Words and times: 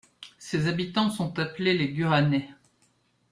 Ses 0.39 0.65
habitants 0.65 1.11
sont 1.11 1.37
appelés 1.37 1.75
les 1.75 1.89
Guranais. 1.93 2.49